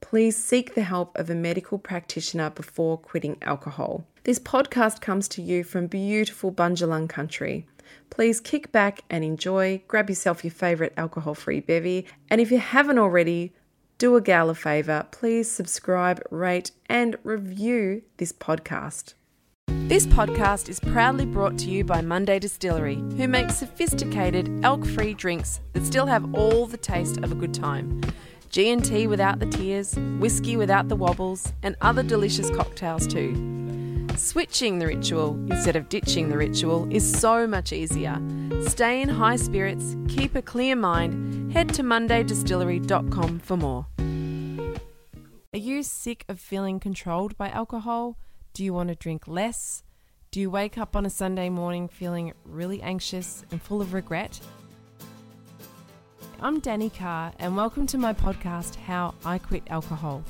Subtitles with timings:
[0.00, 4.06] please seek the help of a medical practitioner before quitting alcohol.
[4.24, 7.66] This podcast comes to you from beautiful Bundjalung country.
[8.10, 12.58] Please kick back and enjoy, grab yourself your favourite alcohol free bevy, and if you
[12.58, 13.52] haven't already,
[13.98, 19.14] do a gal a favour, please subscribe, rate, and review this podcast.
[19.86, 25.12] This podcast is proudly brought to you by Monday Distillery, who makes sophisticated elk free
[25.12, 28.00] drinks that still have all the taste of a good time.
[28.54, 34.06] G&T without the tears, whiskey without the wobbles, and other delicious cocktails too.
[34.14, 38.16] Switching the ritual instead of ditching the ritual is so much easier.
[38.68, 43.88] Stay in high spirits, keep a clear mind, head to mondaydistillery.com for more.
[45.52, 48.18] Are you sick of feeling controlled by alcohol?
[48.52, 49.82] Do you want to drink less?
[50.30, 54.38] Do you wake up on a Sunday morning feeling really anxious and full of regret?
[56.40, 60.22] I'm Danni Carr, and welcome to my podcast, How I Quit Alcohol.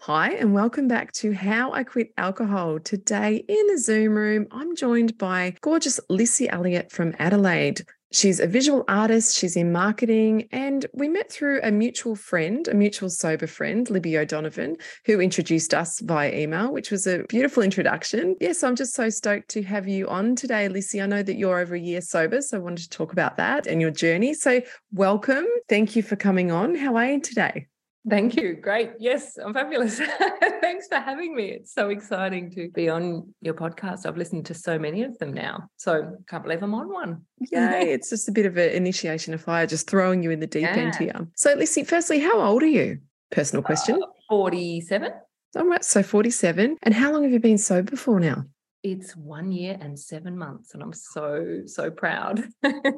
[0.00, 2.78] Hi, and welcome back to How I Quit Alcohol.
[2.80, 7.82] Today in the Zoom room, I'm joined by gorgeous Lissy Elliott from Adelaide.
[8.14, 12.72] She's a visual artist, she's in marketing, and we met through a mutual friend, a
[12.74, 18.36] mutual sober friend, Libby O'Donovan, who introduced us via email, which was a beautiful introduction.
[18.40, 21.02] Yes, I'm just so stoked to have you on today, Lissy.
[21.02, 23.66] I know that you're over a year sober, so I wanted to talk about that
[23.66, 24.32] and your journey.
[24.32, 25.46] So, welcome.
[25.68, 26.76] Thank you for coming on.
[26.76, 27.66] How are you today?
[28.08, 28.54] Thank you.
[28.54, 28.92] Great.
[28.98, 29.98] Yes, I'm fabulous.
[30.60, 31.46] Thanks for having me.
[31.46, 34.04] It's so exciting to be on your podcast.
[34.04, 35.68] I've listened to so many of them now.
[35.78, 37.22] So can't believe I'm on one.
[37.50, 37.92] Yay.
[37.92, 40.62] it's just a bit of an initiation of fire, just throwing you in the deep
[40.62, 40.76] yeah.
[40.76, 41.26] end here.
[41.34, 42.98] So Lissy, firstly, how old are you?
[43.30, 44.02] Personal question.
[44.02, 45.10] Uh, 47.
[45.56, 45.84] All right.
[45.84, 46.76] So 47.
[46.82, 48.44] And how long have you been sober for now?
[48.84, 52.44] It's one year and seven months and i'm so so proud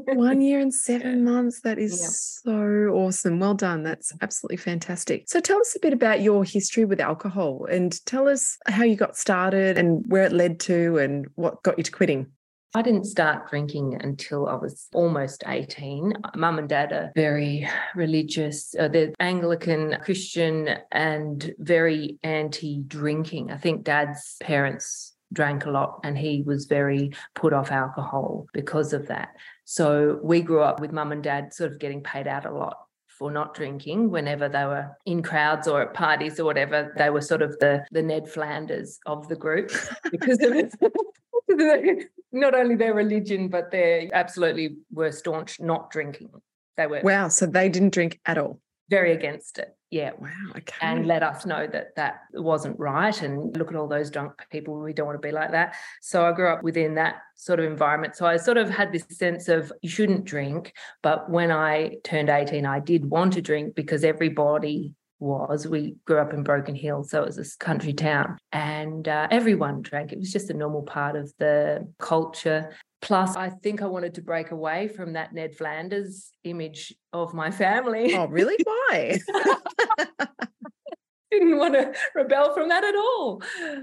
[0.08, 2.52] one year and seven months that is yeah.
[2.52, 2.58] so
[2.92, 7.00] awesome well done that's absolutely fantastic so tell us a bit about your history with
[7.00, 11.62] alcohol and tell us how you got started and where it led to and what
[11.62, 12.26] got you to quitting
[12.74, 16.12] I didn't start drinking until I was almost 18.
[16.34, 18.74] Mum and dad are very religious.
[18.78, 23.50] Uh, they're Anglican, Christian, and very anti drinking.
[23.50, 28.92] I think dad's parents drank a lot and he was very put off alcohol because
[28.92, 29.30] of that.
[29.64, 32.76] So we grew up with mum and dad sort of getting paid out a lot
[33.18, 36.92] for not drinking whenever they were in crowds or at parties or whatever.
[36.96, 39.72] They were sort of the the Ned Flanders of the group
[40.10, 40.74] because of it.
[42.32, 46.30] not only their religion, but they absolutely were staunch not drinking.
[46.76, 47.28] They were wow.
[47.28, 48.60] So they didn't drink at all.
[48.90, 49.75] Very against it.
[49.90, 50.12] Yeah.
[50.18, 50.30] Wow.
[50.50, 50.74] Okay.
[50.80, 53.22] And let us know that that wasn't right.
[53.22, 54.80] And look at all those drunk people.
[54.80, 55.76] We don't want to be like that.
[56.02, 58.16] So I grew up within that sort of environment.
[58.16, 60.72] So I sort of had this sense of you shouldn't drink.
[61.02, 65.66] But when I turned 18, I did want to drink because everybody was.
[65.66, 69.82] We grew up in Broken Hill, so it was this country town, and uh, everyone
[69.82, 70.12] drank.
[70.12, 72.72] It was just a normal part of the culture.
[73.02, 77.50] Plus, I think I wanted to break away from that Ned Flanders image of my
[77.50, 78.14] family.
[78.14, 78.56] Oh, really?
[78.64, 79.18] Why?
[81.38, 83.42] didn't want to rebel from that at all.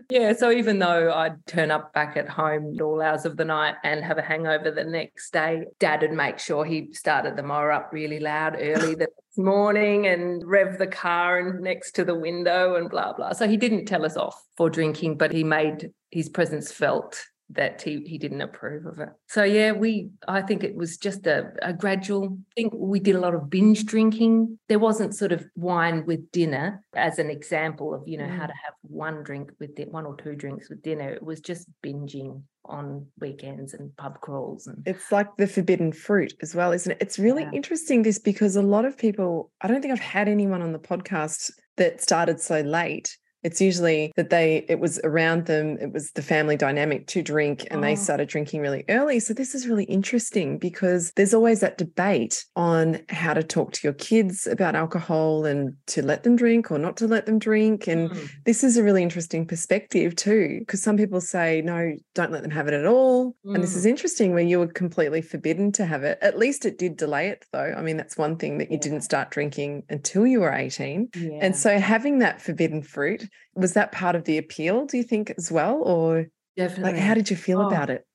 [0.09, 3.45] Yeah, so even though I'd turn up back at home at all hours of the
[3.45, 7.43] night and have a hangover the next day, dad would make sure he started the
[7.43, 12.05] mower up really loud early the next morning and rev the car and next to
[12.05, 13.33] the window and blah blah.
[13.33, 17.23] So he didn't tell us off for drinking, but he made his presence felt
[17.55, 19.09] that he, he didn't approve of it.
[19.27, 22.69] So yeah, we I think it was just a, a gradual thing.
[22.73, 24.59] We did a lot of binge drinking.
[24.69, 28.37] There wasn't sort of wine with dinner as an example of, you know, mm.
[28.37, 31.09] how to have one drink with it, one or two drinks with dinner.
[31.09, 36.33] It was just binging on weekends and pub crawls and it's like the forbidden fruit
[36.41, 37.51] as well isn't it it's really yeah.
[37.51, 40.79] interesting this because a lot of people i don't think i've had anyone on the
[40.79, 46.11] podcast that started so late it's usually that they it was around them it was
[46.11, 47.81] the family dynamic to drink and oh.
[47.81, 52.45] they started drinking really early so this is really interesting because there's always that debate
[52.55, 56.79] on how to talk to your kids about alcohol and to let them drink or
[56.79, 58.29] not to let them drink and mm.
[58.45, 62.51] this is a really interesting perspective too because some people say no don't let them
[62.51, 63.53] have it at all mm.
[63.53, 63.89] and this is mm.
[63.89, 67.45] interesting where you were completely forbidden to have it at least it did delay it
[67.51, 68.81] though i mean that's one thing that you yeah.
[68.81, 71.29] didn't start drinking until you were 18 yeah.
[71.41, 75.33] and so having that forbidden fruit was that part of the appeal do you think
[75.37, 75.75] as well?
[75.75, 76.27] Or
[76.57, 77.67] definitely like how did you feel oh.
[77.67, 78.05] about it?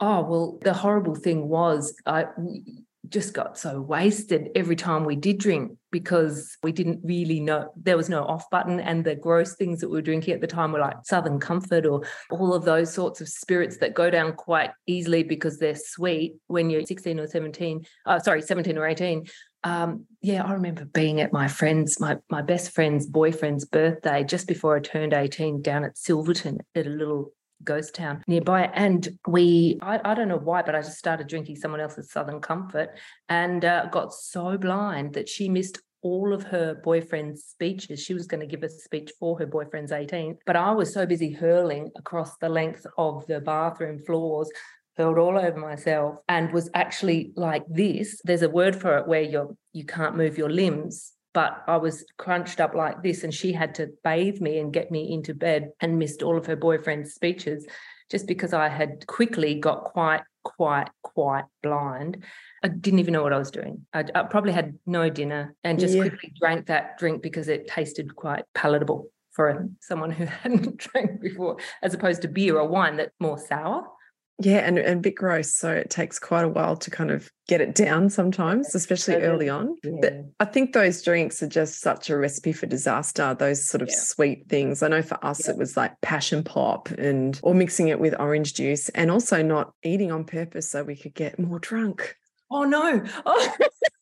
[0.00, 2.26] Oh well the horrible thing was i
[3.08, 7.96] just got so wasted every time we did drink because we didn't really know there
[7.96, 10.72] was no off button and the gross things that we were drinking at the time
[10.72, 14.70] were like southern comfort or all of those sorts of spirits that go down quite
[14.86, 19.26] easily because they're sweet when you're 16 or 17 uh, sorry 17 or 18
[19.64, 24.46] um, yeah, I remember being at my friend's, my my best friend's boyfriend's birthday just
[24.46, 27.32] before I turned 18 down at Silverton at a little
[27.64, 28.70] ghost town nearby.
[28.72, 32.40] And we, I, I don't know why, but I just started drinking someone else's Southern
[32.40, 32.90] Comfort
[33.28, 38.00] and uh, got so blind that she missed all of her boyfriend's speeches.
[38.00, 41.06] She was going to give a speech for her boyfriend's 18th, but I was so
[41.06, 44.48] busy hurling across the length of the bathroom floors
[44.98, 48.20] felt all over myself and was actually like this.
[48.24, 51.12] There's a word for it where you're you can't move your limbs.
[51.32, 54.90] But I was crunched up like this, and she had to bathe me and get
[54.90, 57.64] me into bed and missed all of her boyfriend's speeches
[58.10, 62.24] just because I had quickly got quite, quite, quite blind.
[62.64, 63.86] I didn't even know what I was doing.
[63.92, 66.08] I, I probably had no dinner and just yeah.
[66.08, 71.58] quickly drank that drink because it tasted quite palatable for someone who hadn't drank before,
[71.82, 73.86] as opposed to beer or wine that's more sour.
[74.40, 75.56] Yeah, and, and a bit gross.
[75.56, 79.48] So it takes quite a while to kind of get it down sometimes, especially early
[79.48, 79.76] on.
[79.82, 79.92] Yeah.
[80.00, 83.88] But I think those drinks are just such a recipe for disaster, those sort of
[83.88, 83.96] yeah.
[83.98, 84.82] sweet things.
[84.82, 85.52] I know for us yeah.
[85.52, 89.72] it was like passion pop and or mixing it with orange juice and also not
[89.82, 92.14] eating on purpose so we could get more drunk.
[92.50, 93.02] Oh no.
[93.26, 93.56] Oh.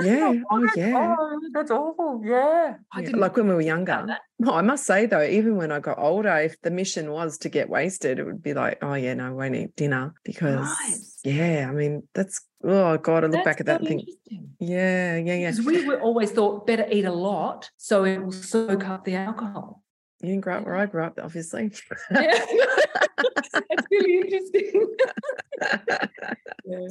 [0.00, 0.32] Yeah.
[0.34, 1.16] Oh, oh yeah.
[1.18, 2.20] Oh, that's awful.
[2.24, 2.74] Yeah.
[2.98, 3.10] yeah.
[3.14, 4.06] Like when we were younger.
[4.38, 7.48] Well, I must say though, even when I got older, if the mission was to
[7.48, 11.20] get wasted, it would be like, oh yeah, no, I won't eat dinner because nice.
[11.22, 14.08] yeah, I mean that's oh god, I look that's back at that and think,
[14.58, 15.50] yeah, yeah, yeah.
[15.50, 19.14] Because we were always thought better eat a lot so it will soak up the
[19.14, 19.83] alcohol.
[20.24, 21.70] You didn't grow up where I grew up, obviously.
[22.10, 22.44] Yeah.
[23.52, 24.96] That's really interesting.
[26.64, 26.86] yeah.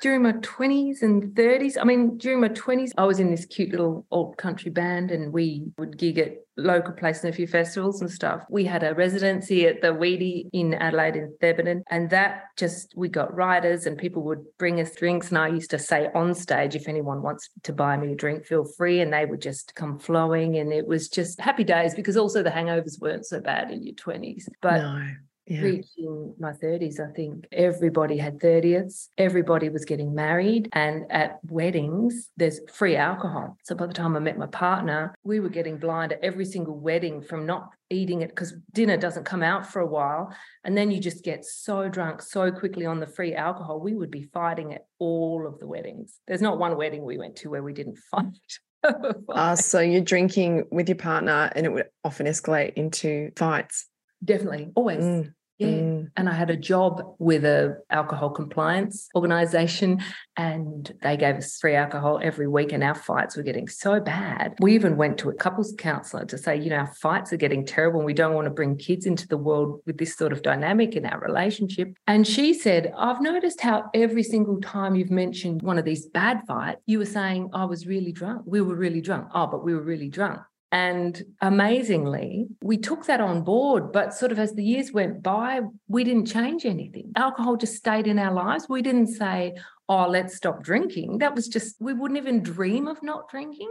[0.00, 3.70] During my 20s and 30s, I mean, during my 20s, I was in this cute
[3.70, 8.00] little old country band and we would gig at local places and a few festivals
[8.00, 8.42] and stuff.
[8.50, 13.08] We had a residency at the Wheaty in Adelaide in Thebarton, and that just we
[13.08, 15.28] got riders and people would bring us drinks.
[15.28, 18.44] And I used to say on stage, if anyone wants to buy me a drink,
[18.44, 20.56] feel free, and they would just come flowing.
[20.56, 23.94] And it was just happy days because also the hangovers weren't so bad in your
[23.94, 24.48] twenties.
[24.60, 25.06] But no
[25.48, 25.60] yeah.
[25.60, 32.30] reaching my 30s, I think everybody had 30ths, everybody was getting married, and at weddings,
[32.36, 33.56] there's free alcohol.
[33.64, 36.78] So by the time I met my partner, we were getting blind at every single
[36.78, 40.34] wedding from not eating it because dinner doesn't come out for a while.
[40.64, 43.80] And then you just get so drunk so quickly on the free alcohol.
[43.80, 46.20] We would be fighting at all of the weddings.
[46.26, 48.58] There's not one wedding we went to where we didn't fight.
[49.28, 53.86] uh, so you're drinking with your partner and it would often escalate into fights.
[54.24, 55.04] Definitely, always.
[55.04, 55.34] Mm.
[55.58, 55.68] Yeah.
[55.68, 56.10] Mm.
[56.16, 60.02] And I had a job with a alcohol compliance organization
[60.36, 64.54] and they gave us free alcohol every week and our fights were getting so bad.
[64.60, 67.66] We even went to a couples counselor to say, you know, our fights are getting
[67.66, 70.42] terrible and we don't want to bring kids into the world with this sort of
[70.42, 71.92] dynamic in our relationship.
[72.06, 76.42] And she said, I've noticed how every single time you've mentioned one of these bad
[76.46, 78.42] fights, you were saying, I was really drunk.
[78.46, 79.28] We were really drunk.
[79.34, 80.40] Oh, but we were really drunk.
[80.70, 83.90] And amazingly, we took that on board.
[83.90, 87.12] But sort of as the years went by, we didn't change anything.
[87.16, 88.66] Alcohol just stayed in our lives.
[88.68, 89.56] We didn't say,
[89.88, 91.18] oh, let's stop drinking.
[91.18, 93.70] That was just, we wouldn't even dream of not drinking.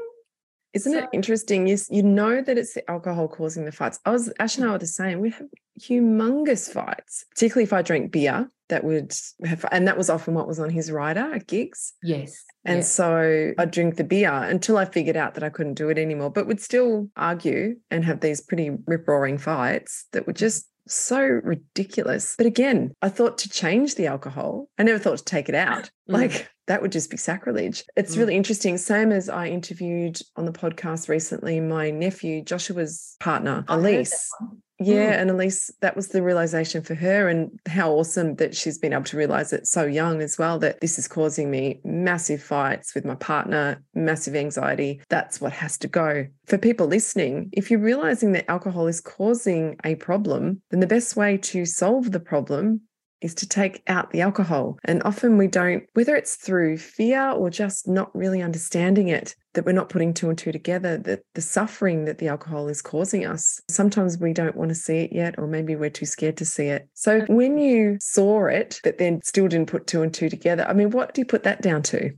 [0.74, 1.68] Isn't so, it interesting?
[1.68, 4.00] You, you know that it's the alcohol causing the fights.
[4.06, 5.20] I was, Ash and I were the same.
[5.20, 5.48] We have
[5.80, 8.50] humongous fights, particularly if I drink beer.
[8.70, 11.94] That would have, and that was often what was on his rider at gigs.
[12.04, 12.44] Yes.
[12.68, 12.92] And yes.
[12.92, 16.30] so I'd drink the beer until I figured out that I couldn't do it anymore,
[16.30, 21.20] but would still argue and have these pretty rip roaring fights that were just so
[21.20, 22.36] ridiculous.
[22.38, 25.90] But again, I thought to change the alcohol, I never thought to take it out.
[26.10, 26.14] Mm.
[26.14, 27.84] Like that would just be sacrilege.
[27.96, 28.20] It's mm.
[28.20, 28.78] really interesting.
[28.78, 34.30] Same as I interviewed on the podcast recently, my nephew, Joshua's partner, Elise.
[34.80, 35.22] Yeah, mm.
[35.22, 39.06] and Elise, that was the realization for her, and how awesome that she's been able
[39.06, 43.04] to realize it so young as well that this is causing me massive fights with
[43.04, 45.02] my partner, massive anxiety.
[45.10, 46.28] That's what has to go.
[46.46, 51.16] For people listening, if you're realizing that alcohol is causing a problem, then the best
[51.16, 52.82] way to solve the problem
[53.22, 54.78] is to take out the alcohol.
[54.86, 59.66] And often we don't, whether it's through fear or just not really understanding it, that
[59.66, 63.26] we're not putting two and two together, that the suffering that the alcohol is causing
[63.26, 66.46] us, sometimes we don't want to see it yet, or maybe we're too scared to
[66.46, 66.88] see it.
[66.94, 67.30] So mm.
[67.30, 70.92] when you saw it, but then still didn't put two and two together, I mean,
[70.92, 72.12] what do you put that down to?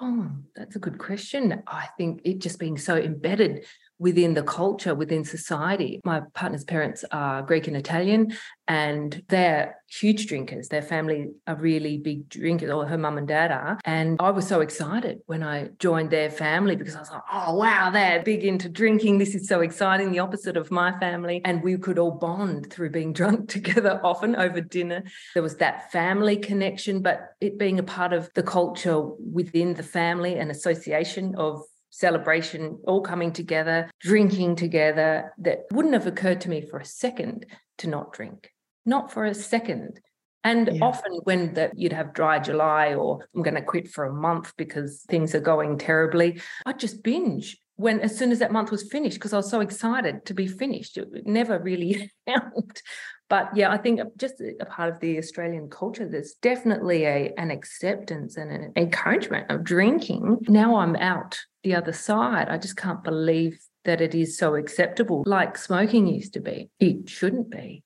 [0.00, 1.62] Oh, that's a good question.
[1.66, 3.64] I think it just being so embedded
[3.98, 6.00] within the culture, within society.
[6.04, 10.68] My partner's parents are Greek and Italian, and they're huge drinkers.
[10.68, 13.78] Their family are really big drinkers, or her mum and dad are.
[13.84, 17.56] And I was so excited when I joined their family because I was like, oh,
[17.56, 19.18] wow, they're big into drinking.
[19.18, 21.40] This is so exciting, the opposite of my family.
[21.44, 25.04] And we could all bond through being drunk together often over dinner.
[25.34, 29.82] There was that family connection, but it being a part of the culture within the
[29.82, 36.50] family and association of celebration, all coming together, drinking together, that wouldn't have occurred to
[36.50, 37.46] me for a second
[37.78, 38.50] to not drink,
[38.84, 40.00] not for a second.
[40.42, 40.84] And yeah.
[40.84, 44.54] often when that you'd have dry July or I'm going to quit for a month
[44.56, 48.90] because things are going terribly, I'd just binge when as soon as that month was
[48.90, 50.96] finished because I was so excited to be finished.
[50.96, 52.82] It never really helped.
[53.28, 57.32] But yeah, I think uh, just a part of the Australian culture, there's definitely a
[57.38, 60.38] an acceptance and an encouragement of drinking.
[60.48, 62.48] Now I'm out the other side.
[62.48, 66.70] I just can't believe that it is so acceptable, like smoking used to be.
[66.78, 67.82] It shouldn't be.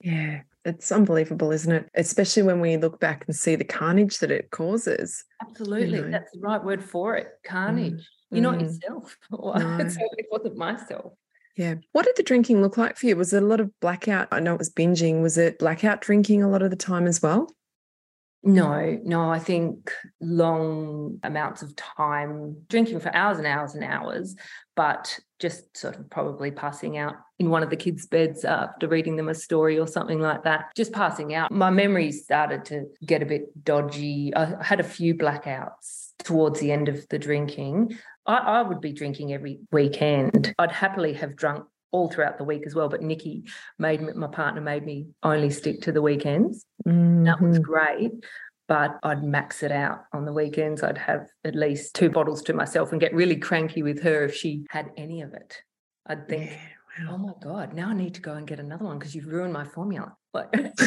[0.00, 1.88] Yeah, it's unbelievable, isn't it?
[1.94, 5.24] Especially when we look back and see the carnage that it causes.
[5.42, 5.98] Absolutely.
[5.98, 6.10] You know?
[6.10, 7.94] That's the right word for it carnage.
[7.94, 8.04] Mm.
[8.30, 8.62] You're not mm.
[8.62, 9.16] yourself.
[9.30, 9.78] Well, no.
[9.86, 11.12] it wasn't myself.
[11.56, 11.76] Yeah.
[11.92, 13.16] What did the drinking look like for you?
[13.16, 14.28] Was it a lot of blackout?
[14.30, 15.22] I know it was binging.
[15.22, 17.50] Was it blackout drinking a lot of the time as well?
[18.42, 24.36] No, no, I think long amounts of time drinking for hours and hours and hours,
[24.76, 29.16] but just sort of probably passing out in one of the kids' beds after reading
[29.16, 30.70] them a story or something like that.
[30.76, 31.50] Just passing out.
[31.50, 34.32] My memories started to get a bit dodgy.
[34.34, 37.98] I had a few blackouts towards the end of the drinking.
[38.24, 40.54] I, I would be drinking every weekend.
[40.58, 42.88] I'd happily have drunk all throughout the week as well.
[42.88, 43.44] But Nikki
[43.78, 46.64] made me, my partner made me only stick to the weekends.
[46.86, 47.24] Mm-hmm.
[47.24, 47.72] That was mm-hmm.
[47.72, 48.12] great.
[48.66, 50.82] But I'd max it out on the weekends.
[50.82, 54.34] I'd have at least two bottles to myself and get really cranky with her if
[54.34, 55.62] she had any of it.
[56.06, 56.58] I'd think, yeah.
[57.06, 57.14] Wow.
[57.14, 59.52] Oh my God, now I need to go and get another one because you've ruined
[59.52, 60.14] my formula.
[60.34, 60.48] Like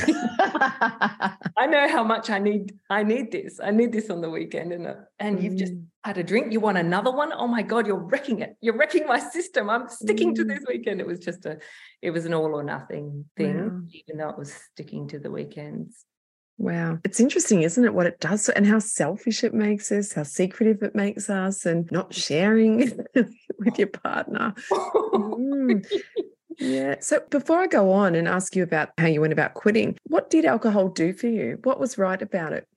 [1.58, 3.60] I know how much I need I need this.
[3.62, 5.44] I need this on the weekend and uh, and mm.
[5.44, 5.86] you've just mm.
[6.04, 6.54] had a drink.
[6.54, 7.34] You want another one?
[7.34, 8.56] Oh my God, you're wrecking it.
[8.62, 9.70] You're wrecking my system.
[9.70, 10.36] I'm sticking mm.
[10.36, 10.68] to this mm.
[10.68, 11.02] weekend.
[11.02, 11.60] It was just a
[12.02, 13.82] it was an all or nothing thing, wow.
[13.92, 16.06] even though it was sticking to the weekends.
[16.62, 17.00] Wow.
[17.04, 17.94] It's interesting, isn't it?
[17.94, 21.90] What it does and how selfish it makes us, how secretive it makes us, and
[21.92, 22.78] not sharing
[23.16, 24.54] with your partner.
[24.70, 25.84] mm.
[26.62, 26.96] Yeah.
[27.00, 30.30] So before I go on and ask you about how you went about quitting, what
[30.30, 31.60] did alcohol do for you?
[31.64, 32.68] What was right about it?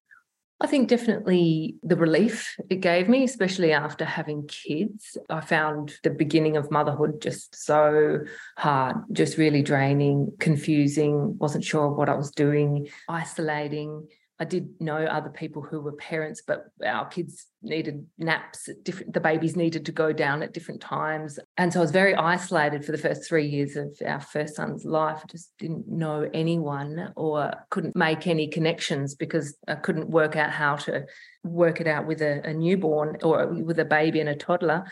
[0.60, 5.18] I think definitely the relief it gave me, especially after having kids.
[5.28, 8.20] I found the beginning of motherhood just so
[8.56, 14.08] hard, just really draining, confusing, wasn't sure what I was doing, isolating.
[14.40, 19.14] I did know other people who were parents, but our kids needed naps at different,
[19.14, 21.38] the babies needed to go down at different times.
[21.56, 24.84] And so I was very isolated for the first three years of our first son's
[24.84, 25.20] life.
[25.22, 30.50] I just didn't know anyone or couldn't make any connections because I couldn't work out
[30.50, 31.06] how to
[31.44, 34.84] work it out with a, a newborn or with a baby and a toddler.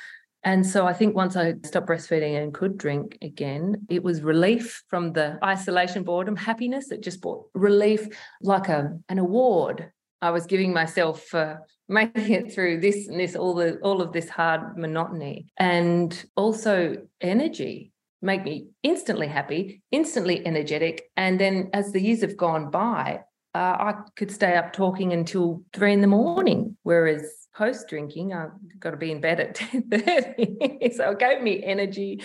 [0.44, 4.82] And so I think once I stopped breastfeeding and could drink again, it was relief
[4.88, 6.90] from the isolation, boredom, happiness.
[6.90, 8.08] It just brought relief
[8.40, 13.37] like a, an award I was giving myself for making it through this and this,
[13.37, 20.46] all the all of this hard monotony, and also energy make me instantly happy, instantly
[20.46, 21.11] energetic.
[21.16, 23.20] And then as the years have gone by,
[23.52, 26.76] uh, I could stay up talking until three in the morning.
[26.84, 30.94] Whereas post drinking, I've got to be in bed at 10.30.
[30.94, 32.23] so it gave me energy.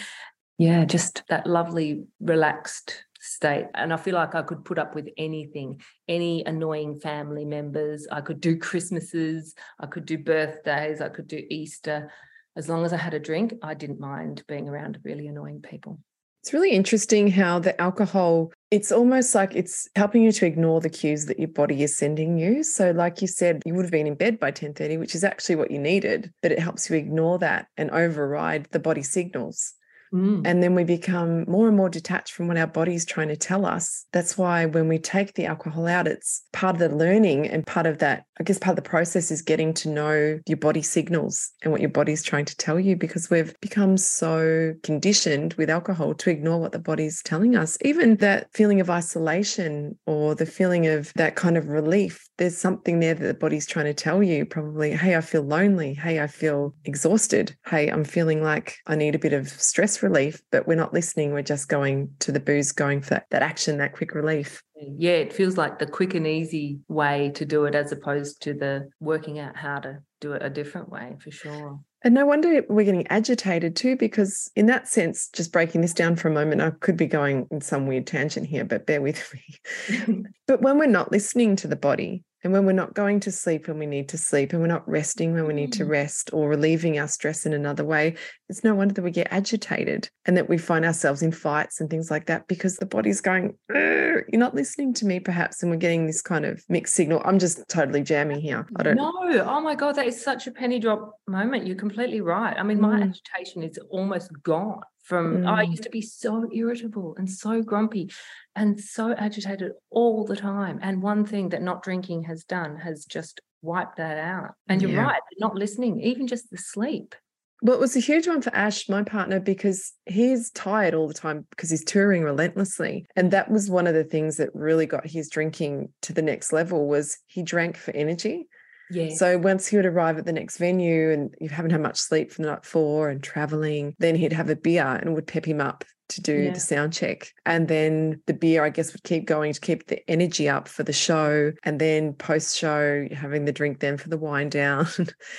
[0.57, 3.65] Yeah, just that lovely, relaxed state.
[3.75, 8.07] And I feel like I could put up with anything, any annoying family members.
[8.12, 12.12] I could do Christmases, I could do birthdays, I could do Easter.
[12.55, 16.00] As long as I had a drink, I didn't mind being around really annoying people.
[16.41, 20.89] It's really interesting how the alcohol, it's almost like it's helping you to ignore the
[20.89, 22.63] cues that your body is sending you.
[22.63, 25.56] So like you said, you would have been in bed by 10:30, which is actually
[25.56, 29.74] what you needed, but it helps you ignore that and override the body signals.
[30.14, 30.42] Mm.
[30.46, 33.66] And then we become more and more detached from what our body's trying to tell
[33.66, 34.06] us.
[34.14, 37.86] That's why when we take the alcohol out, it's part of the learning and part
[37.86, 41.52] of that, I guess, part of the process is getting to know your body signals
[41.64, 46.14] and what your body's trying to tell you because we've become so conditioned with alcohol
[46.16, 47.78] to ignore what the body's telling us.
[47.82, 53.00] Even that feeling of isolation or the feeling of that kind of relief, there's something
[53.00, 55.94] there that the body's trying to tell you probably, hey, I feel lonely.
[55.94, 57.56] Hey, I feel exhausted.
[57.66, 61.34] Hey, I'm feeling like I need a bit of stress relief, but we're not listening.
[61.34, 64.62] We're just going to the booze, going for that, action, that quick relief.
[64.75, 68.54] Yeah, it feels like the quick and easy way to do it as opposed to
[68.54, 71.80] the working out how to do it a different way for sure.
[72.08, 76.16] And no wonder we're getting agitated too, because in that sense, just breaking this down
[76.16, 79.30] for a moment, I could be going in some weird tangent here, but bear with
[79.34, 80.24] me.
[80.48, 83.68] but when we're not listening to the body, and when we're not going to sleep
[83.68, 85.90] when we need to sleep, and we're not resting when we need to mm.
[85.90, 88.16] rest, or relieving our stress in another way,
[88.48, 91.90] it's no wonder that we get agitated and that we find ourselves in fights and
[91.90, 95.62] things like that because the body's going, you're not listening to me, perhaps.
[95.62, 97.22] And we're getting this kind of mixed signal.
[97.26, 98.68] I'm just totally jamming here.
[98.78, 99.12] I don't know.
[99.46, 101.68] Oh my God, that is such a penny drop moment.
[101.68, 102.56] You're completely right.
[102.58, 103.10] I mean, my mm.
[103.10, 105.50] agitation is almost gone from mm.
[105.50, 108.12] oh, I used to be so irritable and so grumpy
[108.56, 110.80] and so agitated all the time.
[110.82, 114.52] And one thing that not drinking has done has just wiped that out.
[114.67, 115.04] And you're yeah.
[115.04, 117.15] right, not listening, even just the sleep.
[117.63, 121.13] Well, it was a huge one for Ash, my partner, because he's tired all the
[121.13, 123.08] time because he's touring relentlessly.
[123.15, 126.54] And that was one of the things that really got his drinking to the next
[126.54, 128.48] level was he drank for energy.
[128.89, 129.13] Yeah.
[129.15, 132.32] So once he would arrive at the next venue and you haven't had much sleep
[132.32, 135.60] from the night before and traveling, then he'd have a beer and would pep him
[135.60, 136.54] up to do yeah.
[136.54, 137.34] the sound check.
[137.46, 140.84] And then the beer, I guess, would keep going to keep the energy up for
[140.84, 141.52] the show.
[141.63, 144.88] And then post show, having the drink then for the wind down.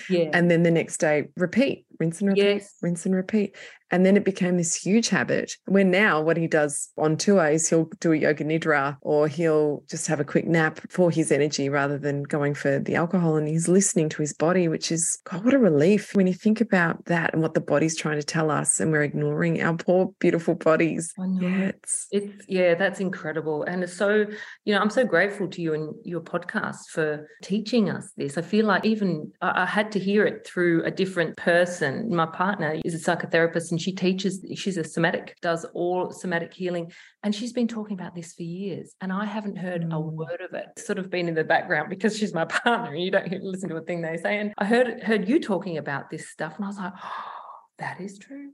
[0.09, 0.31] Yeah.
[0.33, 2.75] and then the next day, repeat, rinse and repeat, yes.
[2.81, 3.55] rinse and repeat.
[3.91, 7.69] And then it became this huge habit where now what he does on tour is
[7.69, 11.69] he'll do a yoga nidra or he'll just have a quick nap for his energy
[11.69, 13.37] rather than going for the alcohol.
[13.37, 16.61] And he's listening to his body, which is, God, what a relief when you think
[16.61, 20.13] about that and what the body's trying to tell us and we're ignoring our poor,
[20.19, 21.13] beautiful bodies.
[21.19, 23.63] Yeah, it's, it's, yeah, that's incredible.
[23.65, 24.27] And it's so,
[24.65, 28.39] you know, I'm so grateful to you and your podcast for teaching us this.
[28.39, 32.15] I feel like even I, I had to hear it through a different person.
[32.15, 36.93] My partner is a psychotherapist and she teaches, she's a somatic, does all somatic healing.
[37.23, 38.95] And she's been talking about this for years.
[39.01, 39.93] And I haven't heard mm.
[39.93, 40.67] a word of it.
[40.77, 43.69] It's sort of been in the background because she's my partner and you don't listen
[43.71, 44.39] to a thing they say.
[44.39, 46.57] And I heard heard you talking about this stuff.
[46.57, 47.38] And I was like, oh,
[47.79, 48.53] that is true.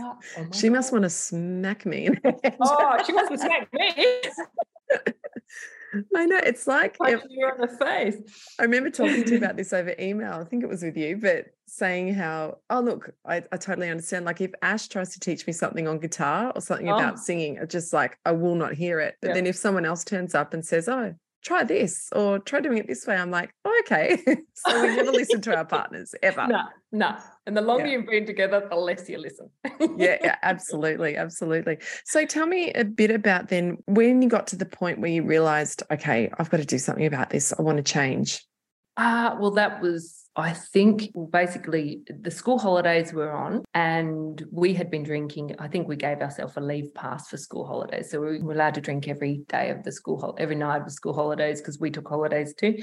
[0.00, 2.08] Oh, oh she must want to smack me.
[2.60, 4.22] oh, she wants to smack me.
[6.14, 6.38] I know.
[6.38, 8.16] It's like if, you on the face.
[8.58, 10.32] I remember talking to you about this over email.
[10.34, 14.24] I think it was with you, but saying how, oh, look, I, I totally understand.
[14.24, 16.96] Like if Ash tries to teach me something on guitar or something oh.
[16.96, 19.16] about singing, it's just like, I will not hear it.
[19.22, 21.14] But then if someone else turns up and says, oh,
[21.46, 23.14] try this or try doing it this way.
[23.14, 24.18] I'm like, oh, okay.
[24.54, 26.46] so we never listen to our partners ever.
[26.48, 27.16] No, no.
[27.46, 27.92] And the longer yeah.
[27.92, 29.48] you've been together, the less you listen.
[29.96, 31.16] yeah, yeah, absolutely.
[31.16, 31.78] Absolutely.
[32.04, 35.22] So tell me a bit about then when you got to the point where you
[35.22, 37.54] realized, okay, I've got to do something about this.
[37.56, 38.44] I want to change.
[38.96, 44.74] Ah, uh, well, that was I think basically the school holidays were on and we
[44.74, 45.56] had been drinking.
[45.58, 48.10] I think we gave ourselves a leave pass for school holidays.
[48.10, 50.90] So we were allowed to drink every day of the school, every night of the
[50.90, 52.76] school holidays because we took holidays too.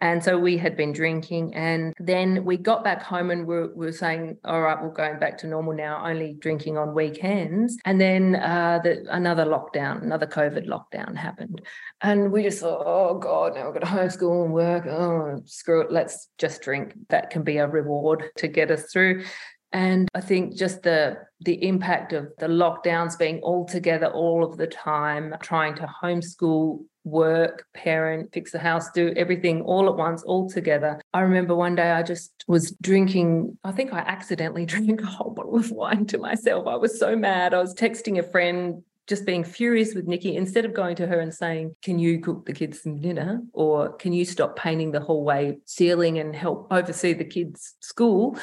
[0.00, 1.54] And so we had been drinking.
[1.54, 5.38] And then we got back home and we were, saying, all right, we're going back
[5.38, 7.78] to normal now, only drinking on weekends.
[7.86, 11.62] And then uh, the, another lockdown, another COVID lockdown happened.
[12.02, 14.86] And we just thought, oh God, now we've got to homeschool and work.
[14.86, 15.90] Oh, screw it.
[15.90, 16.95] Let's just drink.
[17.08, 19.24] That can be a reward to get us through.
[19.72, 24.56] And I think just the the impact of the lockdowns being all together all of
[24.56, 30.22] the time, trying to homeschool, work, parent, fix the house, do everything all at once,
[30.22, 31.00] all together.
[31.12, 35.30] I remember one day I just was drinking, I think I accidentally drank a whole
[35.30, 36.66] bottle of wine to myself.
[36.66, 37.54] I was so mad.
[37.54, 41.20] I was texting a friend just being furious with Nikki instead of going to her
[41.20, 43.42] and saying, Can you cook the kids some dinner?
[43.52, 48.38] Or can you stop painting the hallway ceiling and help oversee the kids' school?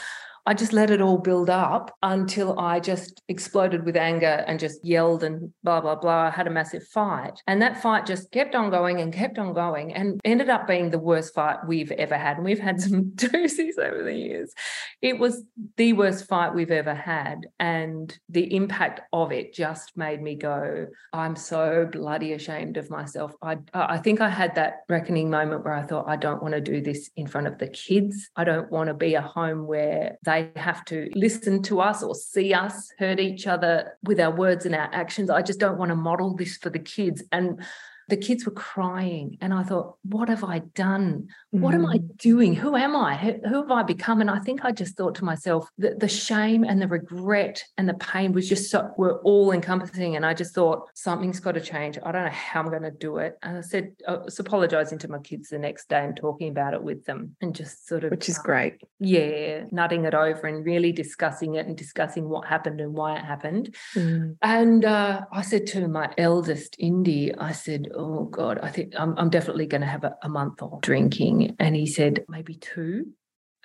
[0.46, 4.84] I just let it all build up until I just exploded with anger and just
[4.84, 6.24] yelled and blah, blah, blah.
[6.24, 7.42] I had a massive fight.
[7.48, 10.90] And that fight just kept on going and kept on going and ended up being
[10.90, 12.38] the worst fight we've ever had.
[12.38, 14.54] And we've had some doozies over the years.
[15.02, 15.44] It was
[15.78, 17.48] the worst fight we've ever had.
[17.60, 23.34] And the impact of it just made me go, I'm so bloody ashamed of myself.
[23.42, 26.62] I, I think I had that reckoning moment where I thought, I don't want to
[26.62, 28.30] do this in front of the kids.
[28.36, 32.04] I don't want to be a home where they they have to listen to us
[32.04, 35.30] or see us hurt each other with our words and our actions.
[35.30, 37.24] I just don't want to model this for the kids.
[37.32, 37.64] And
[38.10, 41.28] the kids were crying and i thought what have i done?
[41.52, 42.18] What am i mm.
[42.18, 42.56] doing?
[42.56, 43.16] Who am i?
[43.16, 44.22] Who, who, have i become?
[44.22, 47.88] And i think i just thought to myself that the shame and the regret and
[47.88, 51.62] the pain was just so were all encompassing and i just thought something's got to
[51.62, 51.98] change.
[52.04, 53.38] I don't know how i'm going to do it.
[53.44, 56.74] And i said i was apologizing to my kids the next day and talking about
[56.74, 58.82] it with them and just sort of which is great.
[59.00, 63.24] yeah nutting it over and really discussing it and discussing what happened and why it
[63.24, 63.76] happened.
[63.96, 64.36] Mm.
[64.42, 69.18] and uh, i said to my eldest indy i said oh God, I think I'm,
[69.18, 71.56] I'm definitely going to have a, a, month of drinking.
[71.60, 73.08] And he said, maybe two.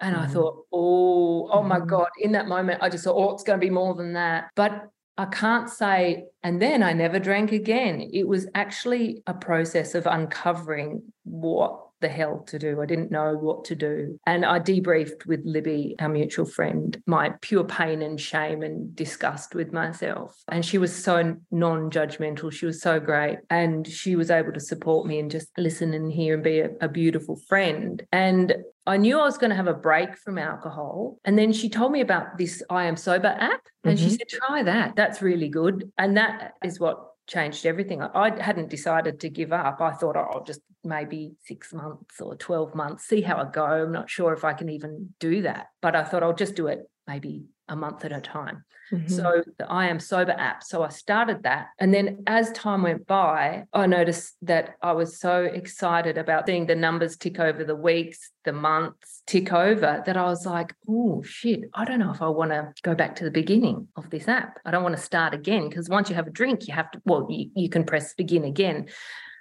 [0.00, 0.20] And mm.
[0.20, 1.86] I thought, oh, oh my mm.
[1.86, 2.08] God.
[2.20, 4.50] In that moment, I just thought, oh, it's going to be more than that.
[4.54, 8.08] But I can't say, and then I never drank again.
[8.12, 12.80] It was actually a process of uncovering what the hell to do.
[12.80, 14.18] I didn't know what to do.
[14.26, 19.54] And I debriefed with Libby, our mutual friend, my pure pain and shame and disgust
[19.54, 20.36] with myself.
[20.48, 22.52] And she was so non judgmental.
[22.52, 23.38] She was so great.
[23.50, 26.70] And she was able to support me and just listen and hear and be a,
[26.80, 28.02] a beautiful friend.
[28.12, 28.54] And
[28.86, 31.18] I knew I was going to have a break from alcohol.
[31.26, 33.60] And then she told me about this I Am Sober app.
[33.84, 34.08] And mm-hmm.
[34.08, 34.96] she said, try that.
[34.96, 35.92] That's really good.
[35.98, 38.02] And that is what changed everything.
[38.02, 39.80] I hadn't decided to give up.
[39.80, 43.64] I thought, oh, I'll just maybe six months or 12 months, see how I go.
[43.64, 45.68] I'm not sure if I can even do that.
[45.82, 48.64] But I thought I'll just do it maybe a month at a time.
[48.92, 49.08] Mm-hmm.
[49.08, 50.62] So the I Am Sober app.
[50.62, 51.68] So I started that.
[51.78, 56.66] And then as time went by, I noticed that I was so excited about seeing
[56.66, 61.22] the numbers tick over the weeks, the months tick over that I was like, oh
[61.22, 64.26] shit, I don't know if I want to go back to the beginning of this
[64.26, 64.58] app.
[64.64, 67.02] I don't want to start again because once you have a drink, you have to,
[67.04, 68.86] well, you, you can press begin again.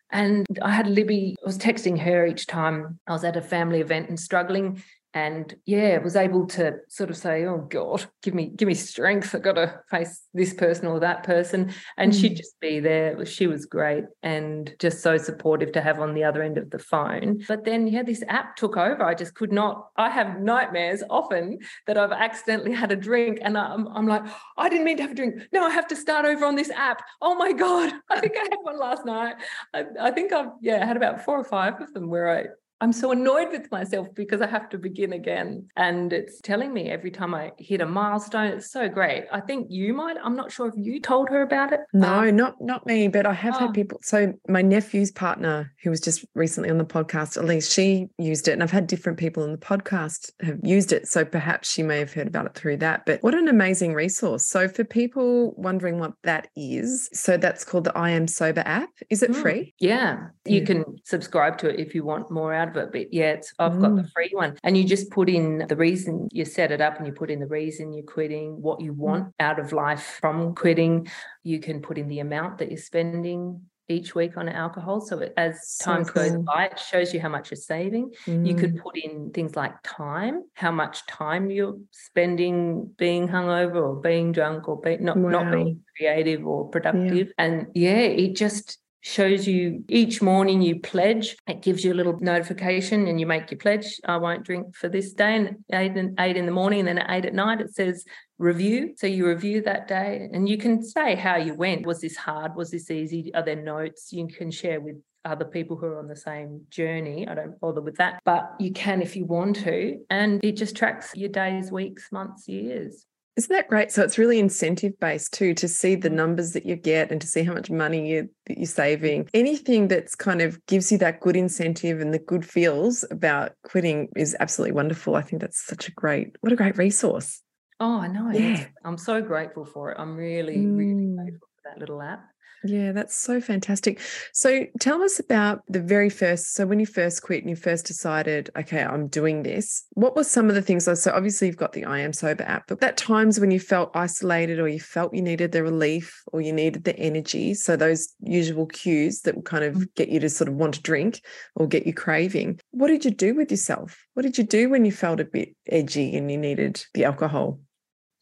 [0.10, 3.82] And I had Libby, I was texting her each time I was at a family
[3.82, 4.82] event and struggling
[5.18, 9.34] and yeah was able to sort of say oh god give me give me strength.
[9.34, 11.74] I've got to face this person or that person.
[11.98, 12.20] And mm.
[12.20, 13.26] she'd just be there.
[13.26, 16.80] She was great and just so supportive to have on the other end of the
[16.80, 17.44] phone.
[17.48, 19.04] But then yeah this app took over.
[19.04, 23.58] I just could not i have nightmares often that i've accidentally had a drink and
[23.58, 24.24] i'm, I'm like
[24.58, 25.36] i didn't mean to have a drink.
[25.52, 27.02] No i have to start over on this app.
[27.22, 29.36] Oh my god i think i had one last night.
[29.74, 32.46] I, I think i've yeah had about four or five of them where i
[32.80, 35.68] I'm so annoyed with myself because I have to begin again.
[35.76, 38.48] And it's telling me every time I hit a milestone.
[38.54, 39.26] It's so great.
[39.32, 40.18] I think you might.
[40.24, 41.82] I'm not sure if you told her about it.
[41.94, 43.60] No, um, not not me, but I have oh.
[43.60, 44.00] had people.
[44.04, 48.52] So my nephew's partner, who was just recently on the podcast, Elise she used it.
[48.52, 51.08] And I've had different people in the podcast have used it.
[51.08, 53.06] So perhaps she may have heard about it through that.
[53.06, 54.46] But what an amazing resource.
[54.46, 58.90] So for people wondering what that is, so that's called the I Am Sober app.
[59.10, 59.42] Is it mm.
[59.42, 59.74] free?
[59.80, 60.28] Yeah.
[60.46, 62.92] You can subscribe to it if you want more out out of it.
[62.92, 63.82] But yeah, it's, I've mm.
[63.82, 64.12] got the mm.
[64.12, 64.58] free one.
[64.64, 67.40] And you just put in the reason you set it up and you put in
[67.40, 68.98] the reason you're quitting, what you mm.
[68.98, 71.08] want out of life from quitting.
[71.44, 75.00] You can put in the amount that you're spending each week on alcohol.
[75.00, 76.24] So as time so cool.
[76.24, 78.12] goes by, it shows you how much you're saving.
[78.26, 78.46] Mm.
[78.46, 78.82] You could mm.
[78.82, 84.68] put in things like time, how much time you're spending being hungover or being drunk
[84.68, 85.30] or be, not wow.
[85.30, 87.28] not being creative or productive.
[87.28, 87.34] Yeah.
[87.38, 88.78] And yeah, it just
[89.08, 91.38] shows you each morning you pledge.
[91.48, 94.00] It gives you a little notification and you make your pledge.
[94.06, 95.38] I won't drink for this day.
[95.38, 98.04] And eight, and eight in the morning and then at eight at night, it says
[98.38, 98.94] review.
[98.98, 101.86] So you review that day and you can say how you went.
[101.86, 102.56] Was this hard?
[102.56, 103.34] Was this easy?
[103.34, 107.28] Are there notes you can share with other people who are on the same journey.
[107.28, 110.00] I don't bother with that, but you can if you want to.
[110.10, 113.06] And it just tracks your days, weeks, months, years.
[113.38, 113.92] Isn't that great?
[113.92, 116.14] So it's really incentive based too to see the mm.
[116.14, 119.30] numbers that you get and to see how much money you, you're saving.
[119.34, 124.10] Anything that's kind of gives you that good incentive and the good feels about quitting
[124.16, 125.16] is absolutely wonderful.
[125.16, 127.42] I think that's such a great, what a great resource.
[127.80, 128.32] Oh, I know.
[128.32, 128.66] Yeah.
[128.84, 129.98] I'm so grateful for it.
[130.00, 130.78] I'm really, Mm.
[130.78, 132.26] really grateful for that little app.
[132.68, 134.02] Yeah, that's so fantastic.
[134.34, 136.54] So tell us about the very first.
[136.54, 140.26] So when you first quit and you first decided, okay, I'm doing this, what were
[140.26, 140.84] some of the things?
[140.84, 143.96] So obviously you've got the I Am Sober app, but that times when you felt
[143.96, 147.54] isolated or you felt you needed the relief or you needed the energy.
[147.54, 149.96] So those usual cues that will kind of Mm.
[149.96, 151.22] get you to sort of want to drink
[151.56, 152.60] or get you craving.
[152.72, 154.04] What did you do with yourself?
[154.14, 157.60] What did you do when you felt a bit edgy and you needed the alcohol?